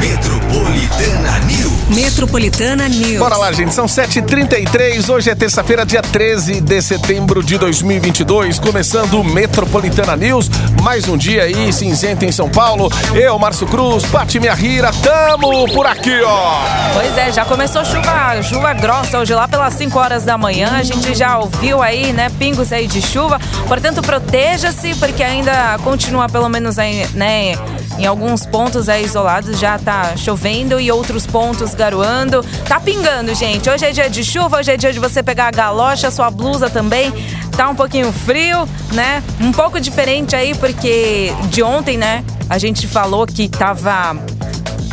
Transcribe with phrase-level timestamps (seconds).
[0.00, 1.88] Metropolitana News.
[1.90, 3.18] Metropolitana News.
[3.18, 3.74] Bora lá, gente.
[3.74, 5.06] São 7h33.
[5.10, 8.58] Hoje é terça-feira, dia 13 de setembro de 2022.
[8.58, 10.50] Começando o Metropolitana News.
[10.82, 12.90] Mais um dia aí, cinzento em São Paulo.
[13.14, 16.62] Eu, Márcio Cruz, Pati Minha Rira, tamo por aqui, ó.
[16.94, 20.70] Pois é, já começou chuva, chuva grossa hoje lá pelas 5 horas da manhã.
[20.78, 23.38] A gente já ouviu aí, né, pingos aí de chuva.
[23.68, 27.54] Portanto, proteja-se, porque ainda continua pelo menos aí, né,
[28.00, 32.42] em alguns pontos aí isolados já tá chovendo e outros pontos garoando.
[32.66, 33.68] Tá pingando, gente.
[33.68, 36.70] Hoje é dia de chuva, hoje é dia de você pegar a galocha, sua blusa
[36.70, 37.12] também.
[37.54, 39.22] Tá um pouquinho frio, né?
[39.38, 42.24] Um pouco diferente aí, porque de ontem, né?
[42.48, 44.16] A gente falou que tava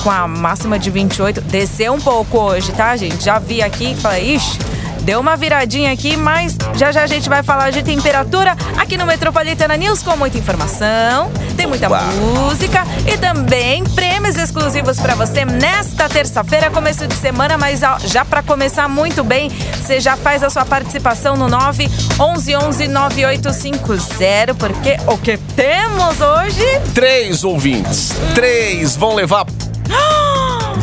[0.04, 1.40] com a máxima de 28.
[1.42, 3.24] Desceu um pouco hoje, tá, gente?
[3.24, 4.67] Já vi aqui e falei, ixi
[5.08, 9.06] Deu uma viradinha aqui, mas já já a gente vai falar de temperatura aqui no
[9.06, 12.02] Metropolitana News com muita informação, tem muita Opa.
[12.02, 18.44] música e também prêmios exclusivos para você nesta terça-feira, começo de semana, mas já para
[18.44, 19.50] começar muito bem,
[19.82, 26.20] você já faz a sua participação no 9 11 11 9850, porque o que temos
[26.20, 26.66] hoje?
[26.94, 28.12] Três ouvintes.
[28.36, 29.46] Três vão levar.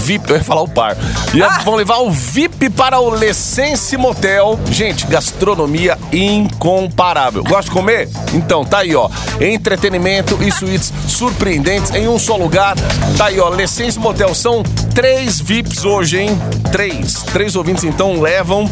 [0.05, 0.97] VIP, eu ia falar o par.
[1.33, 1.61] E Ah!
[1.65, 4.59] vão levar o VIP para o Lessense Motel.
[4.71, 7.43] Gente, gastronomia incomparável.
[7.43, 8.09] Gosta de comer?
[8.33, 9.09] Então, tá aí, ó.
[9.41, 12.77] Entretenimento e suítes surpreendentes em um só lugar.
[13.17, 13.49] Tá aí, ó.
[13.49, 14.35] Lessense Motel.
[14.35, 14.63] São
[14.95, 16.39] três VIPs hoje, hein?
[16.71, 17.23] Três.
[17.33, 18.69] Três ouvintes, então, levam.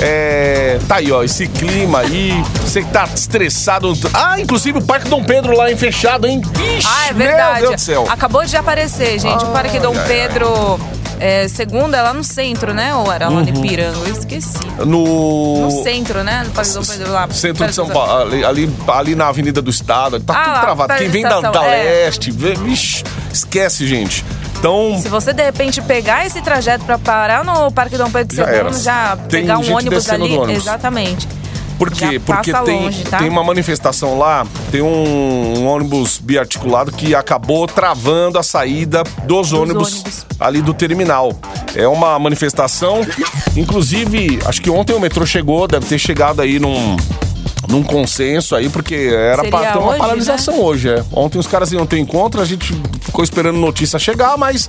[0.00, 2.32] É, tá aí, ó, esse clima aí.
[2.62, 3.92] Você que tá estressado.
[4.12, 6.40] Ah, inclusive o Parque Dom Pedro lá em fechado, hein?
[6.78, 7.60] Ixi, Ah, é verdade.
[7.60, 8.06] Meu Deus do céu.
[8.08, 9.44] Acabou de aparecer, gente.
[9.44, 10.06] o Parque Dom ai, ai.
[10.08, 10.80] Pedro.
[11.20, 12.92] É, segunda é lá no centro, né?
[12.96, 13.44] Ou era lá Uhum.
[13.44, 13.96] no Ipiranga?
[14.08, 14.58] Eu esqueci.
[14.84, 15.60] No.
[15.66, 16.42] No centro, né?
[16.46, 17.28] No Parque Dom Pedro lá.
[17.30, 20.60] Centro de São Paulo, ali, ali, ali na Avenida do Estado, tá Ah, tudo lá,
[20.60, 20.94] travado.
[20.94, 22.04] Quem vem da, da é.
[22.06, 24.24] leste, vixe, esquece, gente.
[24.62, 28.44] Então, Se você de repente pegar esse trajeto pra parar no Parque Dom Pedro Já
[28.48, 28.72] II, era.
[28.72, 30.62] já Tem pegar um ônibus ali, ônibus.
[30.62, 31.26] exatamente.
[31.76, 32.12] por quê?
[32.12, 33.18] Já Porque passa tem, longe, tá?
[33.18, 39.52] tem uma manifestação lá, tem um, um ônibus biarticulado que acabou travando a saída dos,
[39.52, 40.26] ônibus, ônibus.
[40.38, 41.32] ali do terminal.
[41.74, 43.00] É uma manifestação,
[43.56, 46.96] inclusive, acho que ontem o metrô chegou, deve ter chegado aí num.
[47.68, 49.98] Num consenso aí, porque era Seria pra ter uma hoje, né?
[49.98, 51.04] paralisação hoje, é.
[51.12, 54.68] Ontem os caras iam ter encontro, a gente ficou esperando notícia chegar, mas.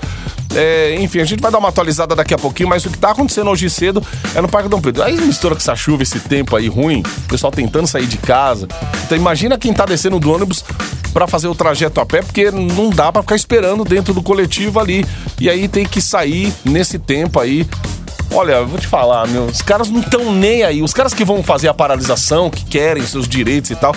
[0.56, 3.10] é, enfim, a gente vai dar uma atualizada daqui a pouquinho, mas o que tá
[3.12, 4.02] acontecendo hoje cedo
[4.36, 5.02] é no Parque Dom Pedro.
[5.04, 8.68] Aí mistura com essa chuva, esse tempo aí ruim, o pessoal tentando sair de casa.
[9.06, 10.64] Então imagina quem tá descendo do ônibus
[11.12, 14.80] pra fazer o trajeto a pé, porque não dá pra ficar esperando dentro do coletivo
[14.80, 15.04] ali.
[15.40, 17.68] E aí tem que sair nesse tempo aí.
[18.36, 20.82] Olha, eu vou te falar, meu, os caras não estão nem aí.
[20.82, 23.96] Os caras que vão fazer a paralisação, que querem seus direitos e tal,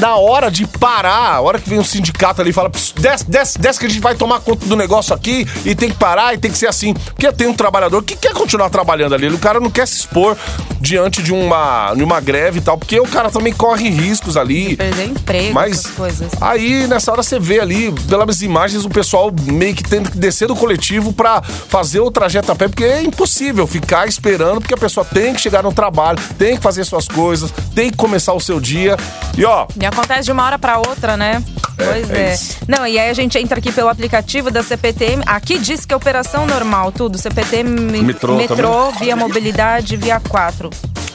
[0.00, 3.30] na hora de parar, a hora que vem um sindicato ali e fala, "Pss, desce,
[3.30, 6.34] desce, desce que a gente vai tomar conta do negócio aqui e tem que parar
[6.34, 6.94] e tem que ser assim.
[6.94, 10.36] Porque tem um trabalhador que quer continuar trabalhando ali, o cara não quer se expor
[10.80, 14.76] diante de uma, de uma greve e tal, porque o cara também corre riscos ali.
[14.76, 16.30] Perder emprego, Mas coisas.
[16.40, 20.48] aí nessa hora você vê ali, pelas imagens, o pessoal meio que tendo que descer
[20.48, 24.78] do coletivo pra fazer o trajeto a pé, porque é impossível ficar esperando, porque a
[24.78, 28.40] pessoa tem que chegar no trabalho, tem que fazer suas coisas, tem que começar o
[28.40, 28.96] seu dia.
[29.36, 31.42] E ó, E acontece de uma hora pra outra, né?
[31.78, 32.38] É, pois é é.
[32.66, 35.22] Não, e aí a gente entra aqui pelo aplicativo da CPTM.
[35.26, 37.16] Aqui diz que é operação normal, tudo.
[37.18, 40.70] CPTM, Metrô metrô via mobilidade, via 4.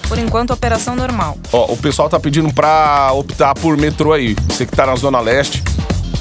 [0.08, 1.38] Por enquanto, operação normal.
[1.52, 4.36] ó, o pessoal tá pedindo pra optar por metrô aí.
[4.48, 5.64] Você que tá na Zona Leste,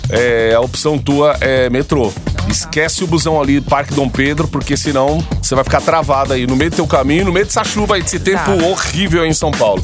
[0.08, 2.12] é, a opção tua é metrô.
[2.48, 6.56] Esquece o busão ali, Parque Dom Pedro, porque senão você vai ficar travado aí no
[6.56, 8.66] meio do teu caminho, no meio dessa chuva aí, desse tempo Tá.
[8.66, 9.82] horrível aí em São Paulo.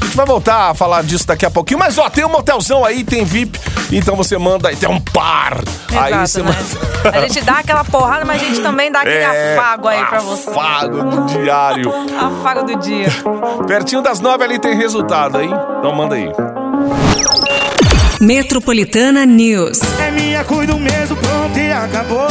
[0.00, 2.84] A gente vai voltar a falar disso daqui a pouquinho, mas ó, tem um motelzão
[2.84, 3.58] aí, tem VIP,
[3.92, 5.58] então você manda aí, tem um par.
[5.92, 6.50] aí Exato, você né?
[7.02, 7.18] manda.
[7.18, 10.20] A gente dá aquela porrada, mas a gente também dá aquele É, afago aí pra
[10.20, 10.50] você.
[10.50, 11.92] Afago do diário.
[12.18, 13.08] Afago do dia.
[13.66, 15.50] Pertinho das nove ali tem resultado, hein?
[15.78, 16.30] Então manda aí.
[18.20, 19.80] Metropolitana News.
[20.00, 22.26] É minha, cuido mesmo, pronto e acabou.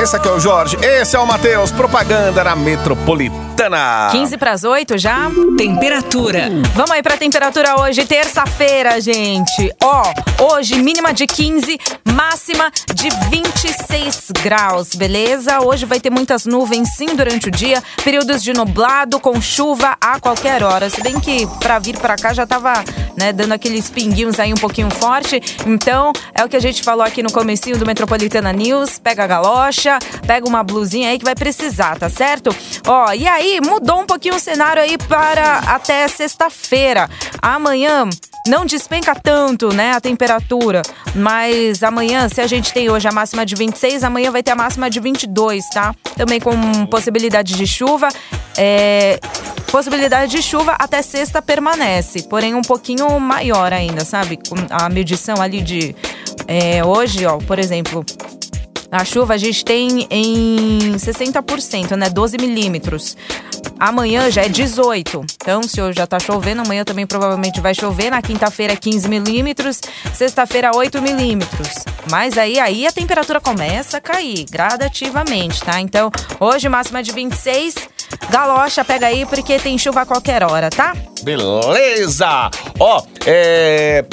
[0.00, 4.08] Esse aqui é o Jorge, esse é o Matheus, propaganda na Metropolitana.
[4.12, 5.28] 15 pras 8 já?
[5.56, 6.48] Temperatura.
[6.74, 9.74] Vamos aí pra temperatura hoje, terça-feira, gente.
[9.82, 10.02] Ó,
[10.54, 11.76] hoje mínima de 15,
[12.12, 15.60] máxima de 26 graus, beleza?
[15.60, 20.20] Hoje vai ter muitas nuvens sim durante o dia, períodos de nublado com chuva a
[20.20, 20.88] qualquer hora.
[20.88, 22.72] Se bem que pra vir pra cá já tava,
[23.16, 25.42] né, dando aqueles pinguinhos aí um pouquinho forte.
[25.66, 29.00] Então, é o que a gente falou aqui no comecinho do Metropolitana News.
[29.00, 29.87] Pega a galocha,
[30.26, 32.50] pega uma blusinha aí que vai precisar, tá certo?
[32.86, 37.08] Ó, e aí mudou um pouquinho o cenário aí para até sexta-feira.
[37.40, 38.08] Amanhã
[38.48, 40.82] não despenca tanto, né, a temperatura.
[41.14, 44.56] Mas amanhã, se a gente tem hoje a máxima de 26, amanhã vai ter a
[44.56, 45.94] máxima de 22, tá?
[46.16, 46.52] Também com
[46.86, 48.08] possibilidade de chuva.
[48.56, 49.20] É,
[49.70, 54.38] possibilidade de chuva até sexta permanece, porém um pouquinho maior ainda, sabe?
[54.70, 55.94] A medição ali de
[56.46, 58.04] é, hoje, ó, por exemplo,
[58.90, 62.08] a chuva a gente tem em 60%, né?
[62.08, 63.16] 12 milímetros.
[63.78, 65.24] Amanhã já é 18.
[65.36, 68.10] Então, se hoje já tá chovendo, amanhã também provavelmente vai chover.
[68.10, 69.80] Na quinta-feira, 15 milímetros.
[70.14, 71.84] Sexta-feira, 8 milímetros.
[72.10, 75.80] Mas aí, aí a temperatura começa a cair gradativamente, tá?
[75.80, 77.74] Então, hoje máxima de 26.
[78.30, 80.96] Galocha, pega aí, porque tem chuva a qualquer hora, tá?
[81.22, 82.50] Beleza!
[82.80, 84.04] Ó, é.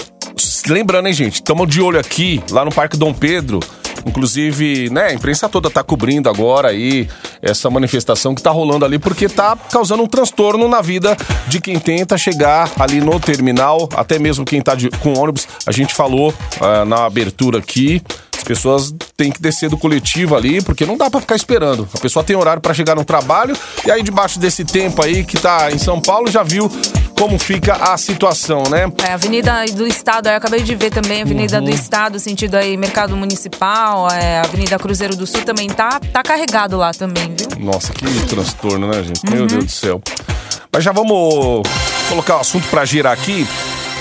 [0.67, 1.35] Lembrando, hein, gente?
[1.35, 3.59] Estamos de olho aqui, lá no Parque Dom Pedro.
[4.05, 7.09] Inclusive, né, a imprensa toda tá cobrindo agora aí
[7.41, 11.17] essa manifestação que tá rolando ali, porque tá causando um transtorno na vida
[11.47, 15.47] de quem tenta chegar ali no terminal, até mesmo quem tá de, com ônibus.
[15.65, 18.01] A gente falou ah, na abertura aqui.
[18.37, 21.89] As pessoas têm que descer do coletivo ali, porque não dá pra ficar esperando.
[21.93, 25.39] A pessoa tem horário pra chegar no trabalho, e aí debaixo desse tempo aí que
[25.39, 26.69] tá em São Paulo, já viu
[27.17, 28.91] como fica a situação, né?
[29.07, 33.15] É, Avenida do Estado, eu acabei de ver também, Avenida do Estado, sentido aí Mercado
[33.15, 37.47] Municipal, é, Avenida Cruzeiro do Sul também tá, tá carregado lá também, viu?
[37.59, 39.21] Nossa, que transtorno, né, gente?
[39.29, 40.01] Meu Deus do céu.
[40.71, 41.63] Mas já vamos
[42.09, 43.47] colocar o assunto pra girar aqui.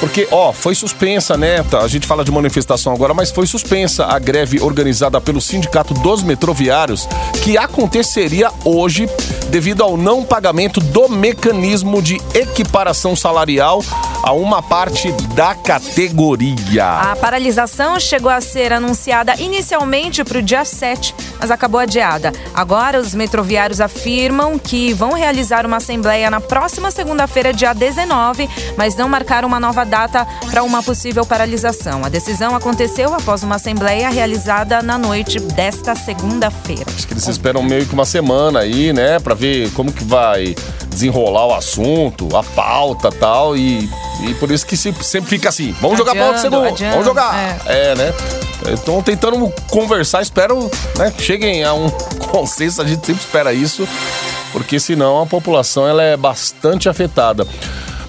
[0.01, 1.63] Porque, ó, foi suspensa, né?
[1.63, 5.95] Tá, A gente fala de manifestação agora, mas foi suspensa a greve organizada pelo Sindicato
[5.95, 7.09] dos Metroviários,
[7.43, 9.09] que aconteceria hoje
[9.49, 13.83] devido ao não pagamento do mecanismo de equiparação salarial
[14.23, 16.87] a uma parte da categoria.
[16.87, 22.33] A paralisação chegou a ser anunciada inicialmente para o dia 7, mas acabou adiada.
[22.55, 28.97] Agora, os metroviários afirmam que vão realizar uma assembleia na próxima segunda-feira, dia 19, mas
[28.97, 29.94] não marcaram uma nova data
[30.51, 32.05] para uma possível paralisação.
[32.05, 36.85] A decisão aconteceu após uma assembleia realizada na noite desta segunda-feira.
[36.95, 40.55] Acho que eles esperam meio que uma semana aí, né, Pra ver como que vai
[40.89, 43.89] desenrolar o assunto, a pauta tal, e,
[44.29, 47.07] e por isso que se- sempre fica assim, vamos jogar outro Adiando, segundo, adiando, vamos
[47.07, 47.61] jogar.
[47.67, 48.13] É, né?
[48.73, 51.91] Estão tentando conversar, espero né, que cheguem a um
[52.31, 53.87] consenso, a gente sempre espera isso,
[54.53, 57.47] porque senão a população ela é bastante afetada.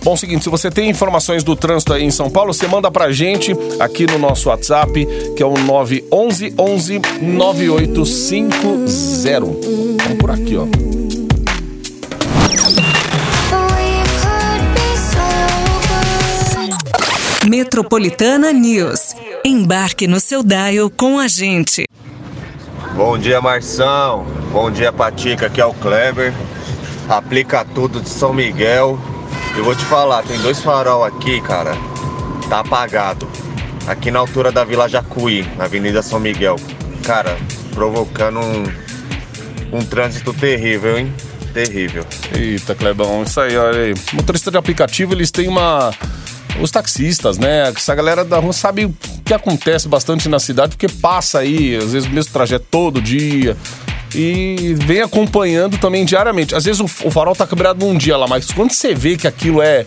[0.06, 3.12] Bom, seguinte, se você tem informações do trânsito aí em São Paulo, você manda pra
[3.12, 5.04] gente aqui no nosso WhatsApp,
[5.36, 8.56] que é o 911 11 9850.
[10.04, 10.68] Vamos por aqui, ó.
[17.50, 19.16] Metropolitana News.
[19.44, 21.86] Embarque no seu dial com a gente.
[22.96, 24.24] Bom dia, Marção.
[24.52, 25.48] Bom dia, Patica.
[25.48, 26.32] Aqui é o Kleber.
[27.10, 29.00] Aplica tudo de São Miguel.
[29.58, 31.72] Eu vou te falar, tem dois farol aqui, cara.
[32.50, 33.28] Tá apagado.
[33.88, 36.58] Aqui na altura da Vila Jacuí, na Avenida São Miguel.
[37.04, 37.38] Cara,
[37.74, 38.64] provocando um,
[39.72, 41.14] um trânsito terrível, hein?
[41.54, 42.06] Terrível.
[42.36, 43.94] Eita, Clebão, isso aí, olha aí.
[44.12, 45.94] Motorista de aplicativo, eles têm uma.
[46.62, 47.70] Os taxistas, né?
[47.70, 51.94] Essa galera da rua sabe o que acontece bastante na cidade, porque passa aí, às
[51.94, 53.56] vezes, o mesmo trajeto todo dia.
[54.16, 56.56] E vem acompanhando também diariamente.
[56.56, 59.28] Às vezes o, o farol tá quebrado num dia lá, mas quando você vê que
[59.28, 59.86] aquilo é.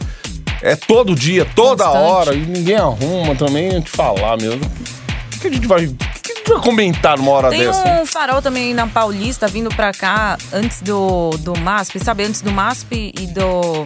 [0.60, 2.04] É todo dia, toda Constante.
[2.10, 4.60] hora, e ninguém arruma também, a gente falar mesmo.
[5.36, 5.86] O que a gente vai.
[5.86, 7.86] O que a gente vai comentar numa hora Tem dessa?
[7.88, 8.02] hein?
[8.02, 12.24] um farol também na Paulista vindo pra cá antes do, do MASP, sabe?
[12.24, 13.84] Antes do MASP e do,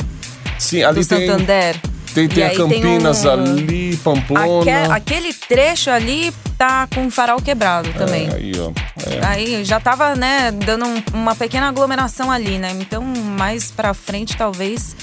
[0.58, 1.26] Sim, ali do tem.
[1.26, 1.76] Santander.
[2.14, 4.82] Tem, tem a Campinas um- ali, Pamplona.
[4.82, 8.28] Aque- aquele trecho ali tá com farol quebrado também.
[8.28, 8.70] É, aí, ó.
[9.10, 9.26] É.
[9.26, 12.76] Aí já tava, né, dando um- uma pequena aglomeração ali, né?
[12.78, 14.94] Então, mais pra frente, talvez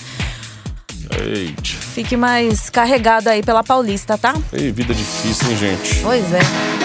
[1.12, 1.62] Eita.
[1.96, 4.34] fique mais carregado aí pela Paulista, tá?
[4.54, 5.96] Ei, vida difícil, hein, gente?
[6.02, 6.40] Pois é.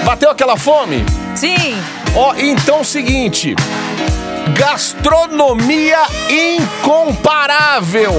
[0.04, 1.04] Bateu aquela fome?
[1.37, 1.76] Sim!
[2.16, 3.54] Ó, então é o seguinte.
[4.52, 5.98] Gastronomia
[6.30, 8.12] incomparável.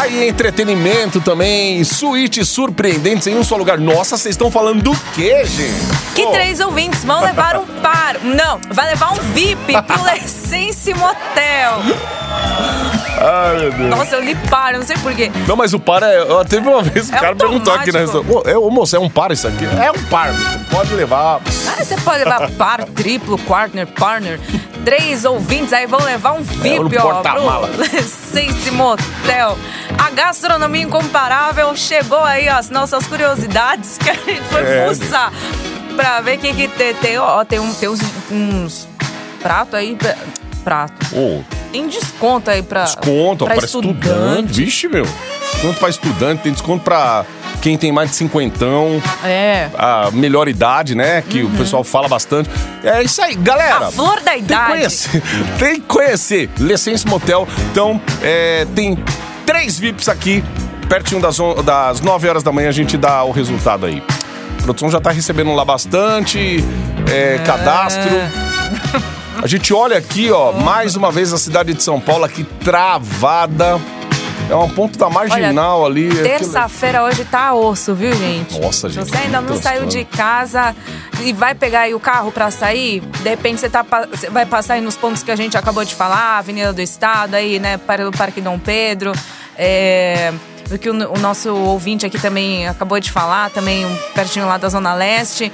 [0.00, 3.78] Aí entretenimento também, suítes surpreendentes em um só lugar.
[3.78, 5.96] Nossa, vocês estão falando do quê, gente?
[6.14, 8.16] Que Pô, três ouvintes vão levar um par.
[8.22, 11.80] Não, vai levar um VIP pro Lessense Motel.
[13.18, 13.90] Ai, meu Deus.
[13.90, 15.30] Nossa, eu li par, não sei porquê.
[15.46, 16.18] Não, mas o par é.
[16.48, 18.32] Teve uma vez que o É cara perguntou aqui na automático.
[18.34, 18.54] restaurante.
[18.54, 19.64] É, ô, moço, é um par isso aqui?
[19.64, 20.28] É um par,
[20.70, 21.40] pode levar.
[21.68, 24.38] Ah, você pode levar par, triplo, partner, partner.
[24.86, 27.66] Três ouvintes aí vão levar um no VIP, ó, porta-mala.
[27.66, 29.58] pro Lessense Motel.
[29.98, 34.86] A gastronomia incomparável chegou aí, ó, as nossas curiosidades que a gente foi É.
[34.94, 35.32] fuçar
[35.96, 36.94] pra ver o que que tem.
[36.94, 38.00] Tem, ó, tem, um, tem uns,
[38.30, 38.88] uns
[39.42, 40.14] pratos aí, pra-
[40.62, 40.94] prato.
[41.16, 44.52] Ô, Tem desconto aí pra, desconto, ó, pra pra estudante.
[44.52, 45.04] Vixe, meu.
[45.52, 47.24] Desconto pra estudante, tem desconto pra
[47.66, 49.68] quem tem mais de cinquentão, É.
[49.76, 51.20] a melhor idade, né?
[51.28, 52.48] Que o pessoal fala bastante.
[52.84, 53.80] É isso aí, galera.
[53.80, 53.86] Uhum.
[53.88, 54.70] A flor da Tem que idade.
[54.70, 55.22] conhecer.
[55.58, 56.50] Tem que conhecer.
[56.60, 57.48] Licença Motel.
[57.72, 58.96] Então, é, tem
[59.44, 60.44] três VIPs aqui.
[60.88, 64.00] Pertinho das, on- das 9 horas da manhã a gente dá o resultado aí.
[64.60, 66.62] A produção já tá recebendo lá bastante
[67.12, 68.08] é, cadastro.
[69.42, 73.80] A gente olha aqui, ó, mais uma vez a cidade de São Paulo aqui travada.
[74.48, 76.06] É um ponto da marginal ali.
[76.08, 78.60] aquilo- Terça-feira hoje tá osso, viu, gente?
[78.60, 80.74] Nossa, Se gente, você ainda não saiu de casa
[81.22, 84.74] e vai pegar aí o carro pra sair, de repente você, tá, você vai passar
[84.74, 88.08] aí nos pontos que a gente acabou de falar, Avenida do Estado, aí, né, para
[88.08, 89.12] o Parque Dom Pedro.
[89.58, 90.32] É,
[90.70, 93.84] o que o, o nosso ouvinte aqui também acabou de falar, também
[94.14, 95.50] pertinho lá da Zona Leste.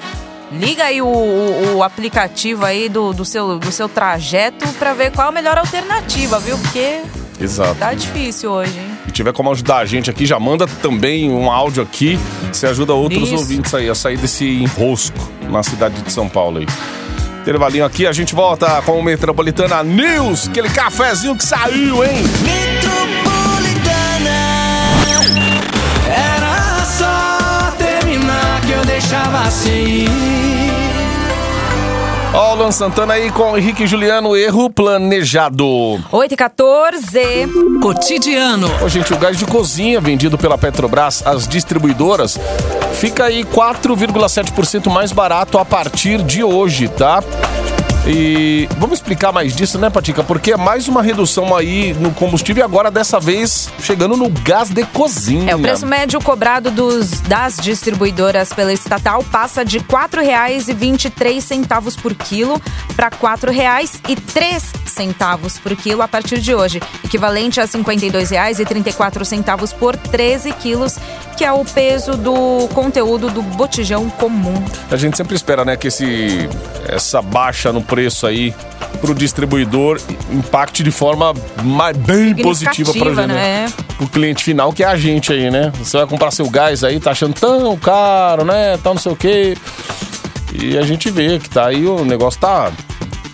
[0.50, 5.10] Liga aí o, o- o aplicativo aí do, do, seu, do seu trajeto pra ver
[5.12, 6.58] qual a melhor alternativa, viu?
[6.58, 7.00] Porque
[7.42, 7.74] Exato.
[7.74, 8.92] tá difícil hoje, hein?
[9.06, 12.18] Se tiver como ajudar a gente aqui, já manda também um áudio aqui.
[12.52, 13.36] Você ajuda outros Isso.
[13.36, 15.18] ouvintes aí a sair desse enrosco
[15.50, 16.66] na cidade de São Paulo aí.
[17.42, 22.22] Intervalinho aqui, a gente volta com o Metropolitana News, aquele cafezinho que saiu, hein?
[26.08, 30.61] Era só terminar que eu deixava assim.
[32.34, 35.66] Ó, o Luan Santana aí com o Henrique e Juliano, erro planejado.
[36.10, 37.20] 8 e 14.
[37.82, 38.70] Cotidiano.
[38.82, 42.38] Ô, gente, o gás de cozinha vendido pela Petrobras às distribuidoras
[42.94, 47.22] fica aí 4,7% mais barato a partir de hoje, tá?
[48.06, 50.24] E vamos explicar mais disso, né, Patica?
[50.24, 54.70] Porque é mais uma redução aí no combustível e agora dessa vez chegando no gás
[54.70, 55.52] de cozinha.
[55.52, 62.12] É, o preço médio cobrado dos, das distribuidoras pela estatal passa de R$ 4,23 por
[62.14, 62.60] quilo
[62.96, 70.52] para R$ 4,03 por quilo a partir de hoje, equivalente a R$ 52,34 por 13
[70.54, 70.98] quilos,
[71.36, 74.62] que é o peso do conteúdo do botijão comum.
[74.90, 76.48] A gente sempre espera, né, que esse,
[76.86, 78.54] essa baixa no preço aí
[79.02, 83.26] pro distribuidor impacte de forma mais, bem positiva gente, né?
[83.26, 83.72] né?
[83.98, 85.70] Pro cliente final, que é a gente aí, né?
[85.78, 88.78] Você vai comprar seu gás aí, tá achando tão caro, né?
[88.78, 89.58] Tá não sei o quê.
[90.54, 92.72] E a gente vê que tá aí, o negócio tá,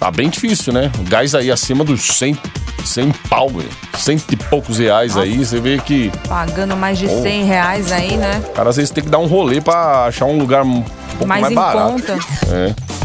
[0.00, 0.90] tá bem difícil, né?
[0.98, 2.36] O gás aí acima dos 100,
[2.84, 3.48] 100 pau,
[3.96, 7.22] cento e poucos reais aí, você vê que Pagando mais de Oh.
[7.22, 8.42] 100 reais aí, né?
[8.44, 11.26] o cara às vezes tem que dar um rolê pra achar um lugar um pouco
[11.28, 11.92] mais, Mais em barato.
[11.92, 12.18] conta.
[12.50, 12.97] É.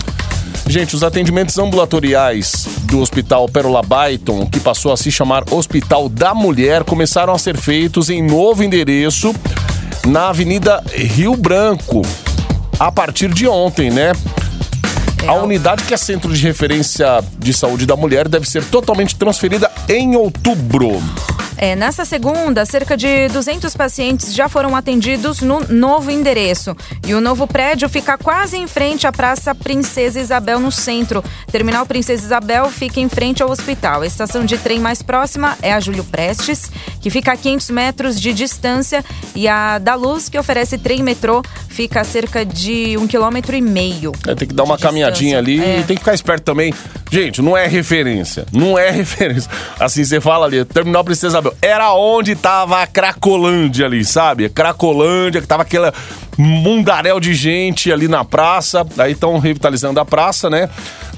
[0.65, 6.34] Gente, os atendimentos ambulatoriais do Hospital Pérola Byton, que passou a se chamar Hospital da
[6.34, 9.36] Mulher, começaram a ser feitos em novo endereço
[10.08, 12.01] na Avenida Rio Branco,
[12.79, 14.13] a partir de ontem, né?
[15.27, 19.72] A unidade que é centro de referência de saúde da mulher deve ser totalmente transferida
[19.88, 21.01] em outubro.
[21.57, 26.75] É, nessa segunda, cerca de 200 pacientes já foram atendidos no novo endereço.
[27.05, 31.24] E o novo prédio fica quase em frente à Praça Princesa Isabel, no centro.
[31.51, 34.01] Terminal Princesa Isabel fica em frente ao hospital.
[34.01, 38.19] A estação de trem mais próxima é a Júlio Prestes, que fica a 500 metros
[38.19, 39.03] de distância.
[39.36, 43.62] E a da Luz, que oferece trem metrô, fica a cerca de um quilômetro e
[43.62, 44.12] meio.
[44.27, 45.63] É, tem que dar uma caminhadinha ali.
[45.63, 45.79] É.
[45.79, 46.74] e tem que ficar esperto também.
[47.12, 48.45] Gente, não é referência.
[48.51, 49.50] Não é referência.
[49.79, 54.47] Assim, você fala ali, Terminal Princesa Era onde tava a Cracolândia ali, sabe?
[54.50, 55.93] Cracolândia, que tava aquela
[56.38, 58.85] mundaréu de gente ali na praça.
[58.97, 60.69] Aí estão revitalizando a praça, né?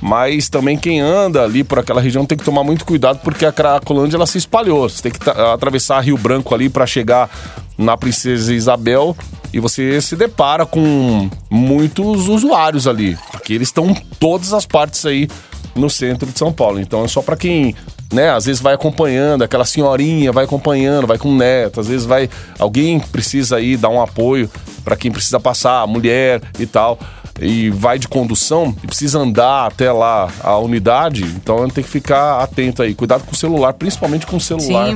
[0.02, 3.52] Mas também quem anda ali por aquela região tem que tomar muito cuidado porque a
[3.52, 4.88] Cracolândia ela se espalhou.
[4.90, 7.30] Você tem que atravessar Rio Branco ali para chegar
[7.78, 9.16] na Princesa Isabel
[9.54, 15.30] e você se depara com muitos usuários ali, porque eles estão todas as partes aí
[15.76, 16.80] no centro de São Paulo.
[16.80, 17.76] Então é só para quem,
[18.16, 22.06] né, às vezes vai acompanhando, aquela senhorinha vai acompanhando, vai com o neto, às vezes
[22.06, 24.50] vai alguém precisa aí dar um apoio
[24.84, 26.98] para quem precisa passar, a mulher e tal.
[27.42, 32.42] E vai de condução e precisa andar até lá a unidade, então tem que ficar
[32.42, 32.96] atento aí.
[32.96, 34.96] Cuidado com o celular, principalmente com o celular Sim.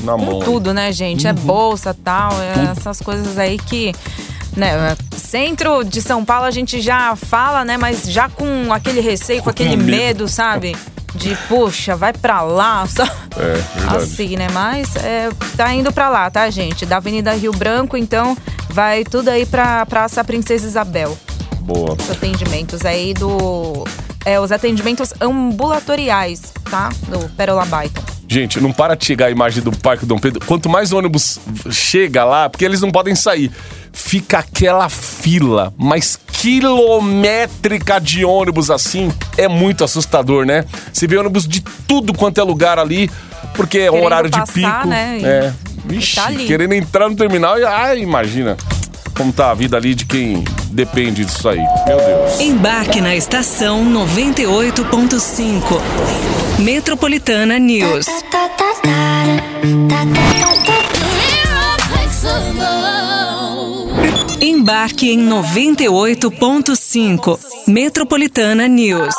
[0.00, 0.26] na mão.
[0.26, 1.28] Com tudo, né, gente?
[1.28, 3.94] É bolsa tal, é essas coisas aí que.
[4.56, 7.76] Né, centro de São Paulo a gente já fala, né?
[7.76, 9.90] Mas já com aquele receio, com aquele medo.
[9.90, 10.74] medo, sabe?
[11.14, 12.86] De, puxa, vai pra lá.
[12.86, 13.04] Só...
[13.04, 13.96] É, verdade.
[13.96, 14.48] Assim, né?
[14.52, 16.84] Mas é, tá indo pra lá, tá, gente?
[16.84, 18.36] Da Avenida Rio Branco, então
[18.70, 21.16] vai tudo aí pra Praça Princesa Isabel.
[21.60, 21.96] Boa.
[21.98, 23.84] Os atendimentos aí do.
[24.24, 26.90] É, os atendimentos ambulatoriais, tá?
[27.08, 28.02] Do Pérola Byton.
[28.28, 30.44] Gente, não para de chegar a imagem do Parque Dom Pedro.
[30.44, 31.38] Quanto mais ônibus
[31.70, 33.52] chega lá, porque eles não podem sair,
[33.92, 40.64] fica aquela fila, mas quilométrica de ônibus assim, é muito assustador, né?
[40.92, 43.10] Você vê ônibus de tudo quanto é lugar ali,
[43.54, 44.86] porque é um horário de passar, pico.
[44.86, 45.18] né?
[45.24, 45.52] É.
[45.84, 47.64] Vixe, tá querendo entrar no terminal e.
[47.64, 48.56] Ai, imagina.
[49.16, 51.58] como tá a vida ali de quem depende disso aí.
[51.84, 52.38] Meu Deus.
[52.38, 55.80] Embarque na estação 98.5.
[56.60, 58.06] Metropolitana News.
[64.66, 67.38] Embarque em 98.5.
[67.68, 69.14] Metropolitana News.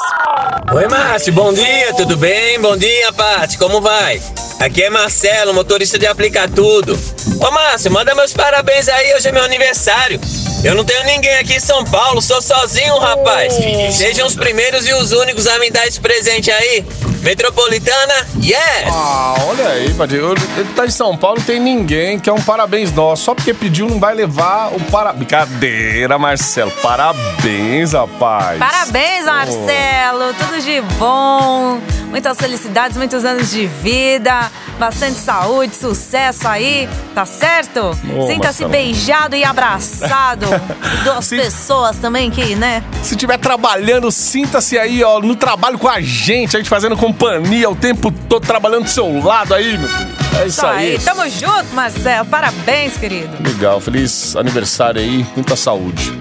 [0.73, 2.59] Oi, Márcio, bom dia, tudo bem?
[2.59, 4.21] Bom dia, Paty, como vai?
[4.59, 6.99] Aqui é Marcelo, motorista de Aplicar Tudo.
[7.39, 10.19] Ô, Márcio, manda meus parabéns aí, hoje é meu aniversário.
[10.65, 13.53] Eu não tenho ninguém aqui em São Paulo, sou sozinho, rapaz.
[13.93, 16.83] Sejam os primeiros e os únicos a me dar esse presente aí.
[17.21, 18.87] Metropolitana, yes!
[18.91, 20.21] Ah, olha aí, Padilha.
[20.55, 23.23] Ele tá em São Paulo, não tem ninguém que é um parabéns nosso.
[23.23, 25.13] Só porque pediu, não vai levar o para...
[25.13, 26.71] Brincadeira, Marcelo.
[26.81, 28.59] Parabéns, rapaz.
[28.59, 30.33] Parabéns, Marcelo.
[30.37, 31.79] Tudo de bom.
[32.09, 34.49] Muitas felicidades, muitos anos de vida.
[34.79, 36.87] Bastante saúde, sucesso aí.
[37.13, 37.97] Tá certo?
[38.15, 40.45] Ô, Sinta-se beijado e abraçado.
[40.45, 41.37] E Duas Sim.
[41.37, 42.83] pessoas também que, né?
[43.01, 47.69] Se estiver trabalhando, sinta-se aí, ó, no trabalho com a gente, a gente fazendo companhia
[47.69, 50.09] o tempo todo, trabalhando do seu lado aí, meu filho.
[50.41, 50.91] É isso aí.
[50.93, 50.99] aí.
[50.99, 52.25] Tamo junto, Marcelo.
[52.25, 53.29] Parabéns, querido.
[53.41, 56.11] Legal, feliz aniversário aí, muita saúde.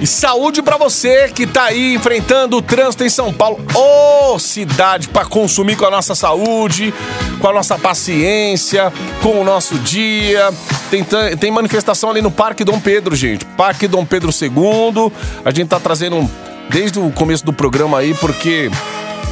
[0.00, 3.58] E saúde pra você que tá aí enfrentando o trânsito em São Paulo.
[3.74, 6.94] Ô, cidade pra consumir com a nossa saúde,
[7.40, 8.92] com a nossa paciência,
[9.22, 10.50] com o nosso dia.
[10.90, 11.04] Tem,
[11.36, 13.44] tem manifestação ali no Parque Dom Pedro, gente.
[13.56, 15.10] Parque Dom Pedro II.
[15.44, 16.30] A gente tá trazendo
[16.70, 18.70] desde o começo do programa aí, porque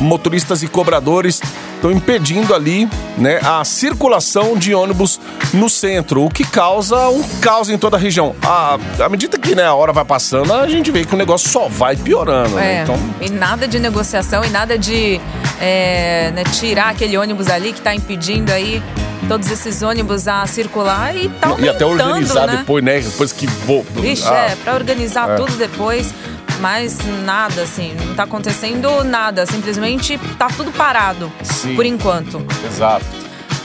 [0.00, 1.40] motoristas e cobradores
[1.74, 2.88] estão impedindo ali,
[3.18, 5.20] né, a circulação de ônibus
[5.52, 8.34] no centro, o que causa um caos em toda a região.
[8.42, 11.48] À, à medida que né, a hora vai passando, a gente vê que o negócio
[11.48, 12.78] só vai piorando, né?
[12.78, 15.20] É, Então, e nada de negociação e nada de
[15.60, 18.82] é, né, tirar aquele ônibus ali que tá impedindo aí
[19.28, 22.56] todos esses ônibus a circular e tá e até organizar né?
[22.58, 23.00] depois, né?
[23.00, 23.84] Depois que vou.
[23.96, 25.34] Vixe, ah, é, pra organizar É.
[25.36, 26.14] tudo depois,
[26.60, 31.74] mas nada, assim, não tá acontecendo nada, simplesmente tá tudo parado, Sim.
[31.74, 32.44] por enquanto.
[32.66, 33.04] Exato.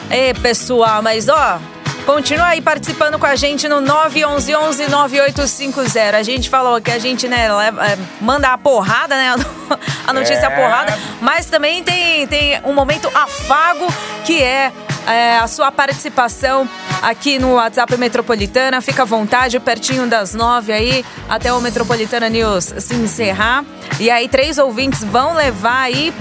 [0.09, 1.59] Ei, pessoal, mas ó,
[2.05, 6.15] continua aí participando com a gente no 911-9850.
[6.15, 9.35] A gente falou que a gente, né, leva- é, manda a porrada, né,
[10.05, 10.45] a notícia É.
[10.45, 13.87] a porrada, mas também tem, tem um momento afago
[14.25, 14.71] que é,
[15.07, 16.67] é, a sua participação
[17.01, 18.81] aqui no WhatsApp Metropolitana.
[18.81, 23.65] Fica à vontade, pertinho das nove aí, até o Metropolitana News se encerrar.
[23.99, 26.13] E aí, três ouvintes vão levar aí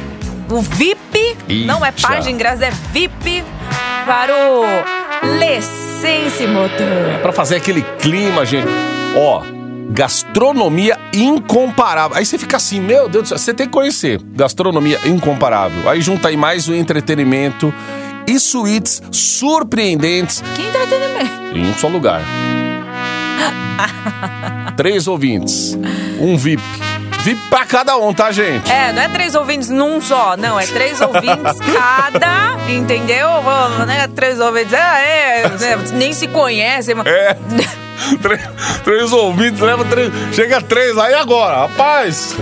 [0.50, 3.44] o VIP, não é par de ingresso, é VIP
[4.04, 4.64] para o
[5.38, 7.20] Lessense Motor.
[7.22, 8.66] Pra fazer aquele clima, gente.
[9.16, 9.42] Ó,
[9.90, 12.16] gastronomia incomparável.
[12.16, 14.20] Aí você fica assim, meu Deus do céu, você tem que conhecer.
[14.34, 15.88] Gastronomia incomparável.
[15.88, 17.72] Aí junta aí mais o entretenimento
[18.26, 21.56] e suítes surpreendentes Que entretenimento.
[21.58, 22.20] em um só lugar.
[24.76, 25.76] Três ouvintes,
[26.20, 26.62] um VIP.
[27.22, 28.70] VIP pra cada um, tá, gente?
[28.72, 33.28] É, não é três ouvintes num só, não, é três ouvintes cada, entendeu?
[33.86, 34.08] Né?
[34.14, 36.94] Três ouvintes, é, é, né, nem se conhecem.
[36.94, 37.36] mas- É.
[38.22, 38.40] Três,
[38.82, 40.10] três ouvintes, leva três.
[40.34, 42.34] Chega três, aí agora, rapaz.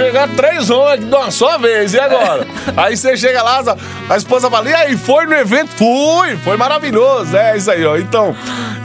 [0.00, 2.46] Chega três homens de uma só vez, e agora?
[2.74, 3.62] aí você chega lá,
[4.08, 5.70] a esposa fala, e aí, foi no evento?
[5.76, 7.36] Fui, foi maravilhoso.
[7.36, 7.98] É isso aí, ó.
[7.98, 8.34] Então,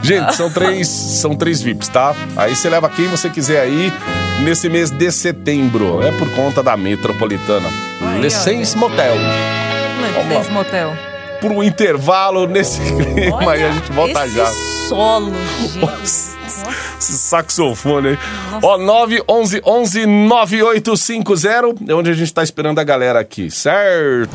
[0.02, 2.14] gente, são três, são três VIPs, tá?
[2.36, 3.90] Aí você leva quem você quiser aí
[4.42, 6.02] nesse mês de setembro.
[6.02, 7.68] É por conta da metropolitana.
[8.02, 9.14] Ó, Licença Motel.
[10.28, 10.92] Lessense Motel.
[11.40, 14.46] Por um intervalo nesse clima aí, a gente volta esse já.
[14.88, 16.35] solo, gente.
[16.98, 18.18] Esse saxofone aí.
[18.62, 24.30] Ó, 911 11 9850 é onde a gente tá esperando a galera aqui, certo?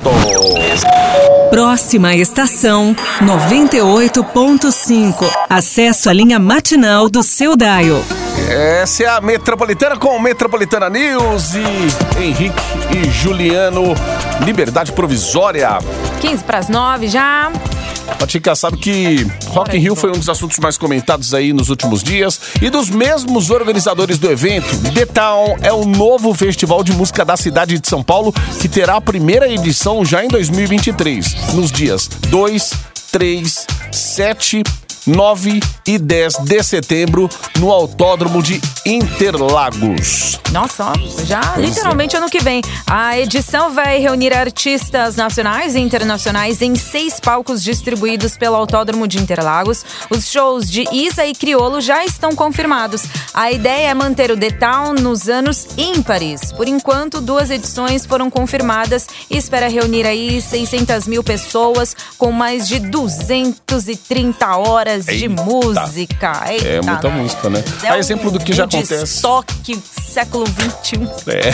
[1.49, 5.25] Próxima estação 98.5.
[5.49, 8.01] Acesso à linha matinal do seu Dial.
[8.49, 12.55] Essa é a Metropolitana com Metropolitana News e Henrique
[12.95, 13.93] e Juliano.
[14.45, 15.77] Liberdade provisória.
[16.19, 17.51] 15 para as 9 já.
[18.17, 22.03] Patica sabe que Rock in Rio foi um dos assuntos mais comentados aí nos últimos
[22.03, 24.77] dias e dos mesmos organizadores do evento.
[24.93, 28.95] The Town é o novo festival de música da cidade de São Paulo que terá
[28.97, 32.73] a primeira edição já em 2023, nos dias 2,
[33.11, 34.63] 3, 7,
[35.05, 40.39] 9 e 10 de setembro no Autódromo de Interlagos.
[40.51, 40.93] Nossa,
[41.25, 41.67] já Pois é.
[41.67, 42.61] literalmente ano que vem.
[42.85, 49.17] A edição vai reunir artistas nacionais e internacionais em seis palcos distribuídos pelo Autódromo de
[49.17, 49.83] Interlagos.
[50.09, 53.03] Os shows de Isa e Criolo já estão confirmados.
[53.33, 56.51] A ideia é manter o The Town nos anos ímpares.
[56.51, 62.67] Por enquanto, duas edições foram confirmadas e espera reunir aí 600 mil pessoas com mais
[62.67, 65.43] de 230 horas horas de Eita.
[65.43, 66.43] música.
[66.49, 67.63] Eita, É muita música, né?
[67.83, 69.03] É A exemplo do que um já acontece.
[69.03, 71.07] Estoque século XXI.
[71.27, 71.51] É.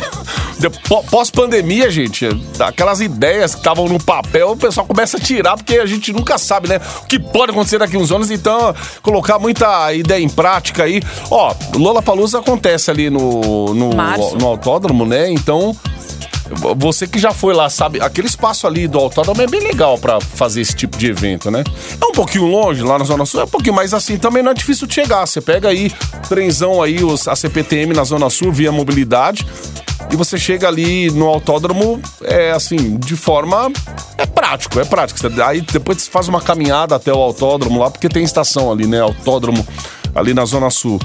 [0.59, 2.27] De- pó- Pós-pandemia, gente,
[2.59, 6.37] aquelas ideias que estavam no papel, o pessoal começa a tirar, porque a gente nunca
[6.37, 6.79] sabe, né?
[7.03, 11.01] O que pode acontecer daqui uns anos, então colocar muita ideia em prática aí.
[11.29, 15.29] Ó, Lola Palusa acontece ali no, no, no autódromo, né?
[15.31, 15.75] Então.
[16.77, 20.19] Você que já foi lá, sabe, aquele espaço ali do autódromo é bem legal pra
[20.21, 21.63] fazer esse tipo de evento, né?
[21.99, 24.51] É um pouquinho longe, lá na Zona Sul, é um pouquinho mais assim, também não
[24.51, 25.25] é difícil de chegar.
[25.25, 25.91] Você pega aí,
[26.27, 29.45] trenzão aí, os, a CPTM na Zona Sul, via mobilidade,
[30.11, 33.71] e você chega ali no autódromo, é assim, de forma.
[34.17, 35.19] É prático, é prático.
[35.43, 39.01] Aí depois você faz uma caminhada até o autódromo lá, porque tem estação ali, né?
[39.01, 39.65] Autódromo
[40.15, 40.99] ali na Zona Sul.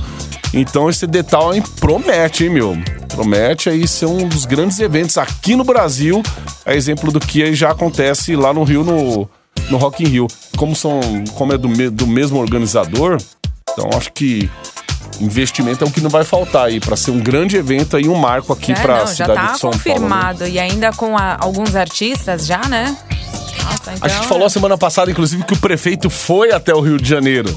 [0.54, 2.78] Então esse detalhe promete, hein, meu?
[3.14, 6.22] Promete aí ser um dos grandes eventos aqui no Brasil.
[6.64, 9.28] É exemplo do que já acontece lá no Rio, no,
[9.70, 10.26] no Rock in Rio.
[10.56, 11.00] Como, são,
[11.34, 13.18] como é do, me- do mesmo organizador,
[13.70, 14.50] então acho que
[15.20, 18.14] investimento é o que não vai faltar aí para ser um grande evento aí, um
[18.16, 19.76] marco aqui É, para a já cidade tá de São Paulo.
[19.76, 19.92] né?
[19.94, 20.46] confirmado.
[20.48, 22.96] E ainda com a- alguns artistas já, né?
[23.62, 26.96] Nossa, então, A gente falou semana passada, inclusive, que o prefeito foi até o Rio
[26.96, 27.54] de Janeiro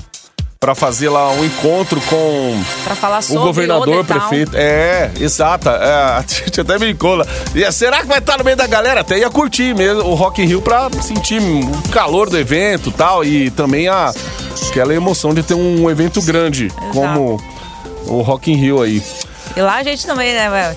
[0.65, 4.51] para fazer lá um encontro com Pra falar o sobre governador, o o prefeito.
[4.55, 5.69] É, exata.
[5.69, 7.25] É, a gente até brincou lá.
[7.53, 9.01] E, será que vai estar no meio da galera?
[9.01, 12.93] Até ia curtir mesmo o Rock in Rio pra sentir o calor do evento e
[12.93, 13.23] tal.
[13.23, 14.11] E também a,
[14.67, 17.39] aquela emoção de ter um evento grande como
[18.07, 19.03] o Rock in Rio aí.
[19.55, 20.75] E lá a gente também, né?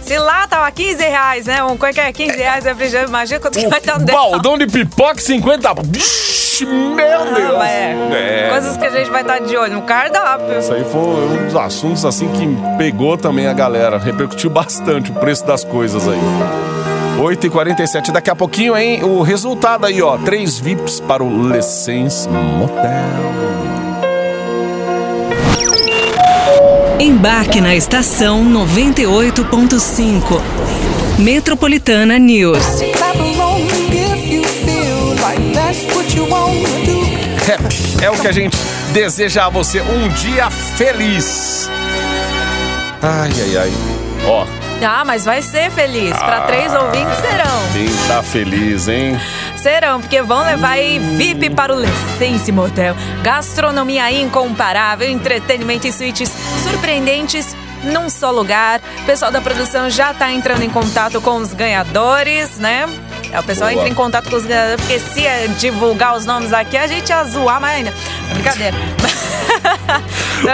[0.00, 1.62] Se lá tava 15 reais, né?
[1.64, 4.56] Um coisa que é 15 reais, refrigerante, imagina quanto que vai estar no O baldão
[4.56, 5.68] de pipoca, 50.
[6.58, 7.62] Vixe, meu Deus!
[7.62, 8.46] É.
[8.46, 8.48] É.
[8.50, 10.58] Coisas que a gente vai estar de olho no cardápio.
[10.58, 13.98] Isso aí foi um dos assuntos assim que pegou também a galera.
[13.98, 16.18] Repercutiu bastante o preço das coisas aí.
[17.20, 19.04] 8h47, daqui a pouquinho, hein?
[19.04, 20.16] O resultado aí, ó.
[20.18, 22.88] Três VIPs para o Lessens Motel.
[27.00, 30.40] Embarque na estação 98.5.
[31.18, 32.80] Metropolitana News.
[37.46, 37.60] Rap
[38.02, 38.56] é o que a gente
[38.94, 39.82] deseja a você.
[39.82, 41.68] Um dia feliz.
[43.02, 43.72] Ai, ai, ai.
[44.26, 44.46] Ó,
[44.82, 46.16] Ah, mas vai ser feliz.
[46.16, 47.62] Pra três ouvintes serão.
[47.74, 49.20] quem tá feliz, hein?
[49.56, 52.96] Serão, porque vão levar aí VIP para o Lessense Motel.
[53.22, 57.54] Gastronomia incomparável, entretenimento e suítes surpreendentes
[57.84, 58.80] num só lugar.
[59.02, 62.86] O pessoal da produção já tá entrando em contato com os ganhadores, né?
[63.32, 63.80] É, O pessoal Boa.
[63.80, 67.08] entra em contato com os ganhadores, porque se é divulgar os nomes aqui, a gente
[67.10, 67.92] ia zoar, mas ainda.
[68.32, 68.76] Brincadeira.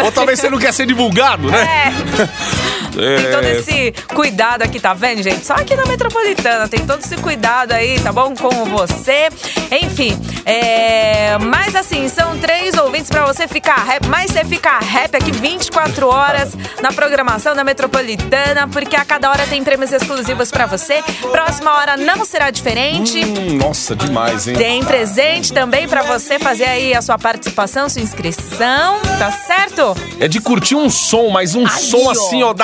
[0.04, 1.92] Ou talvez você não quer ser divulgado, né?
[1.92, 2.63] É.
[2.94, 3.52] Tem todo É.
[3.52, 5.44] esse cuidado aqui, tá vendo, gente?
[5.44, 8.34] Só aqui na Metropolitana tem todo esse cuidado aí, tá bom?
[8.34, 9.28] Com você.
[9.70, 11.36] Enfim, é...
[11.38, 16.06] mas assim, são três ouvintes pra você ficar rap, mas você ficar rap aqui 24
[16.08, 21.02] horas na programação da Metropolitana, porque a cada hora tem prêmios exclusivos pra você.
[21.30, 23.24] Próxima hora não será diferente.
[23.24, 24.54] Hum, nossa, demais, hein?
[24.56, 29.96] Tem presente também pra você fazer aí a sua participação, sua inscrição, tá certo?
[30.20, 32.10] É de curtir um som, mas um som ó.
[32.10, 32.54] assim, ó,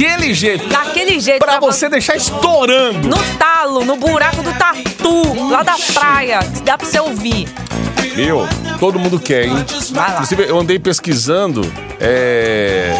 [0.00, 0.68] daquele jeito.
[0.68, 1.44] Daquele jeito.
[1.44, 3.08] Pra você deixar estourando.
[3.08, 7.46] no talo, no buraco do tatu, lá da praia, dá pra você ouvir.
[8.16, 9.64] Meu, todo mundo quer, hein?
[10.12, 11.70] Inclusive, eu andei pesquisando.
[12.00, 12.92] É...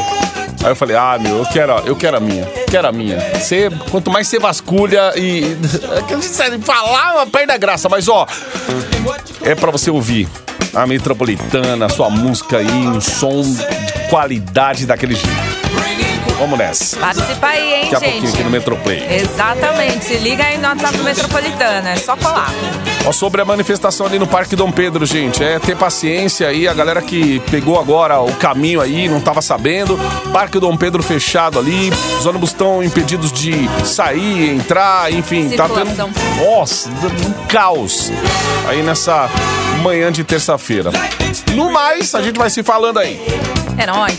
[0.63, 2.45] Aí eu falei, ah, meu, eu quero, eu quero a minha.
[2.71, 3.19] Quero a minha.
[3.35, 5.57] Você, quanto mais você vasculha e.
[6.41, 8.27] É falar uma perda graça, mas ó.
[9.43, 10.29] É pra você ouvir
[10.75, 15.50] a metropolitana, a sua música aí, um som de qualidade daquele jeito.
[16.39, 16.97] Vamos nessa.
[16.97, 18.35] Participa aí, hein, Daqui a pouquinho gente?
[18.35, 19.07] aqui no Metroplay.
[19.15, 20.05] Exatamente.
[20.07, 21.91] Se liga aí no WhatsApp do Metropolitana.
[21.91, 22.51] É só colar.
[23.05, 26.73] Ó, sobre a manifestação ali no Parque Dom Pedro, gente, é ter paciência aí, a
[26.73, 29.99] galera que pegou agora o caminho aí, não tava sabendo,
[30.33, 33.55] Parque Dom Pedro fechado ali, os ônibus estão impedidos de
[33.85, 36.11] sair, entrar, enfim, tá tendo, Circulação.
[36.43, 38.11] nossa, um caos
[38.69, 39.29] aí nessa
[39.83, 40.91] manhã de terça-feira.
[41.55, 43.21] No mais, a gente vai se falando aí.
[43.79, 44.19] É nóis.